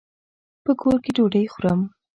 [0.63, 1.79] په کور کي ډوډۍ خورم.